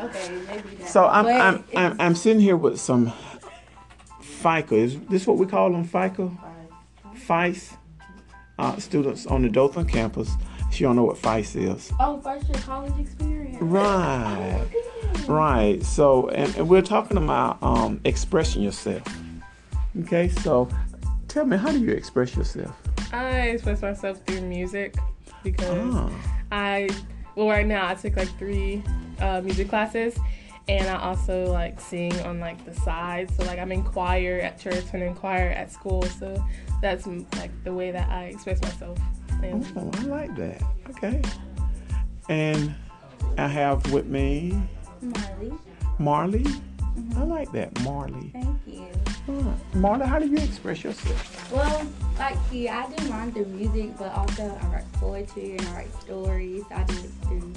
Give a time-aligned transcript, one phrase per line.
[0.00, 0.88] Okay, maybe that.
[0.88, 3.12] So I'm But I'm, I'm I'm sitting here with some
[4.20, 4.72] FICA.
[4.72, 6.36] Is this what we call them FICA?
[7.14, 7.74] FICE
[8.58, 10.30] uh, students on the Dothan campus.
[10.70, 11.92] She don't know what FICE is.
[11.98, 13.56] Oh, first year college experience.
[13.60, 14.66] Right.
[15.26, 15.82] Right.
[15.82, 19.02] So and, and we're talking about um, expressing yourself.
[20.02, 20.28] Okay.
[20.28, 20.68] So
[21.28, 22.76] tell me, how do you express yourself?
[23.12, 24.96] I express myself through music
[25.42, 26.10] because Ah.
[26.52, 26.88] I,
[27.34, 28.82] well, right now I took like three
[29.20, 30.18] uh, music classes,
[30.68, 33.30] and I also like sing on like the side.
[33.36, 36.02] So like I'm in choir at church and in choir at school.
[36.02, 36.42] So
[36.82, 38.98] that's like the way that I express myself.
[39.42, 40.62] And Oh, I like that.
[40.90, 41.22] Okay.
[42.28, 42.74] And
[43.38, 44.60] I have with me
[45.00, 45.52] Marley,
[45.98, 46.46] Marley.
[47.16, 48.30] I like that, Marley.
[48.32, 48.86] thank you.
[49.28, 49.74] Alright.
[49.74, 51.52] Marley, how do you express yourself?
[51.52, 51.86] Well,
[52.18, 55.94] like you, I do mine through music, but also I write poetry and I write
[56.00, 56.64] stories.
[56.70, 57.52] I do it through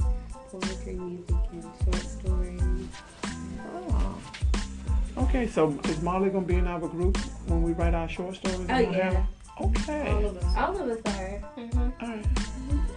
[0.52, 1.36] poetry, music,
[5.30, 8.66] Okay, so is Molly gonna be in our group when we write our short stories?
[8.68, 9.12] Oh, yeah.
[9.12, 9.26] have-
[9.62, 10.10] Okay.
[10.10, 10.56] All of us.
[10.58, 11.42] All of us are.
[11.58, 12.04] Mm-hmm.
[12.04, 12.26] Alright.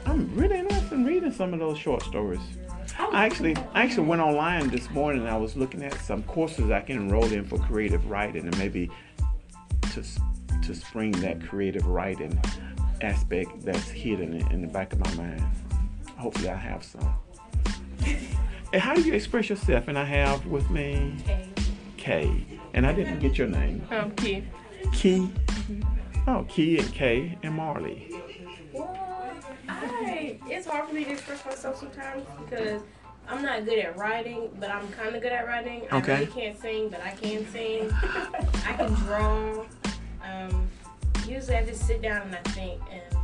[0.06, 2.40] I'm really interested in reading some of those short stories.
[2.98, 5.22] I actually, I actually went online this morning.
[5.22, 8.56] and I was looking at some courses I can enroll in for creative writing, and
[8.58, 8.90] maybe
[9.92, 10.02] to
[10.62, 12.40] to spring that creative writing
[13.02, 15.42] aspect that's hidden in, in the back of my mind.
[16.16, 17.14] Hopefully, I have some.
[18.72, 19.88] and how do you express yourself?
[19.88, 21.51] And I have with me Okay.
[22.06, 23.86] Kay, and I didn't get your name.
[23.92, 24.44] um, Keith.
[24.92, 25.30] Key.
[26.26, 28.10] Oh, Key and K and Marley.
[28.72, 28.92] Well,
[29.68, 32.82] I it's hard for me to express myself sometimes because
[33.28, 35.82] I'm not good at writing, but I'm kind of good at writing.
[35.92, 36.14] I Okay.
[36.14, 37.88] really can't sing, but I can sing.
[38.66, 39.64] I can draw.
[40.24, 40.68] Um,
[41.24, 43.16] usually I just sit down and I think, and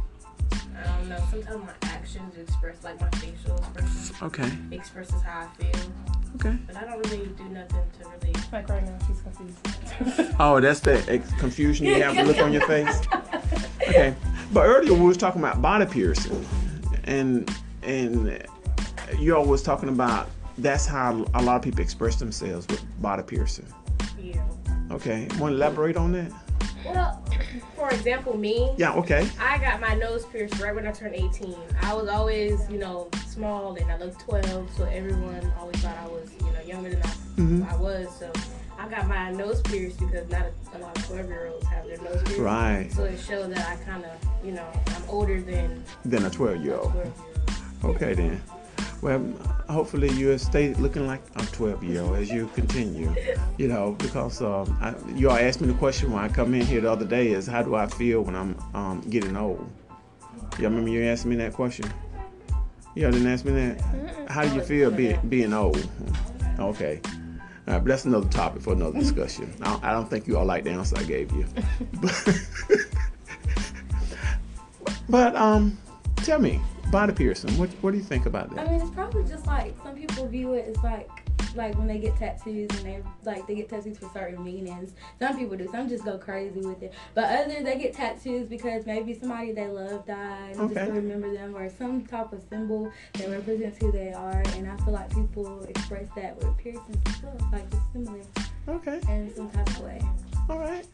[0.79, 1.19] I don't know.
[1.33, 4.51] Sometimes my actions express, like my facial expression Okay.
[4.71, 5.93] expresses how I feel,
[6.37, 6.57] Okay.
[6.67, 8.35] but I don't really do nothing to really.
[8.53, 10.35] Like right now, she's confused.
[10.41, 13.01] Oh, that's the ex- confusion you have, the look on your face.
[13.89, 14.15] Okay,
[14.53, 16.45] but earlier we was talking about body piercing,
[17.05, 17.51] and
[17.83, 18.45] and
[19.19, 23.23] you all was talking about that's how a lot of people express themselves with body
[23.23, 23.67] piercing.
[24.21, 24.45] Yeah.
[24.91, 26.33] Okay, want to elaborate on that?
[26.85, 27.25] Well,
[27.77, 28.75] for example, me.
[28.77, 28.93] Yeah.
[28.95, 29.27] Okay.
[29.41, 31.57] I got my nose pierced right when I turned 18.
[31.83, 33.09] I was always, you know,
[33.39, 37.03] small and I looked 12, so everyone always thought I was, you know, younger than
[37.03, 37.73] I, Mhm.
[37.73, 38.09] I was.
[38.19, 38.33] So
[38.79, 41.87] I got my nose pierced because not a, a lot of 12 year olds have
[41.87, 42.41] their nose pierced.
[42.41, 42.91] Right.
[42.93, 46.93] So it showed that I kind of, you know, I'm older than Then a 12-year-old.
[46.93, 47.13] 12 year
[47.85, 47.97] old.
[47.97, 48.43] Okay then.
[49.03, 49.23] Well,
[49.69, 53.15] hopefully you'll stay looking like a 12 year old as you continue.
[53.57, 56.63] You know, because um, I, you all asked me the question when I come in
[56.67, 59.65] here the other day is how do I feel when I'm um, getting old?
[60.59, 61.89] Y'all remember you asked me that question?
[62.99, 63.81] Y'all didn't ask me that?
[64.29, 65.89] How do you feel being being old?
[66.59, 67.01] Okay.
[67.05, 69.55] All right, but that's another topic for another discussion.
[69.63, 71.47] I don't, I don't think you all like the answer I gave you.
[72.03, 72.87] but,
[75.09, 75.79] but um,
[76.17, 76.61] tell me,
[76.91, 77.57] body piercing.
[77.57, 78.67] What what do you think about that?
[78.67, 81.09] I mean, it's probably just like some people view it as like
[81.55, 84.93] like when they get tattoos and they like they get tattoos for certain meanings.
[85.19, 85.69] Some people do.
[85.71, 86.93] Some just go crazy with it.
[87.15, 90.75] But others they get tattoos because maybe somebody they love died Okay.
[90.75, 94.43] just to remember them or some type of symbol that represents who they are.
[94.57, 98.21] And I feel like people express that with piercings as well, like just similar
[98.69, 100.01] Okay, in some type of way.
[100.51, 100.87] all right.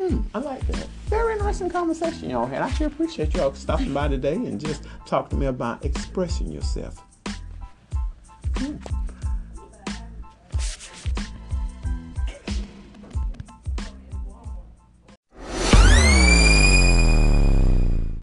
[0.00, 0.88] Hmm, I like that.
[1.06, 2.62] Very interesting conversation y'all had.
[2.62, 7.00] I sure appreciate y'all stopping by today and just talking to me about expressing yourself.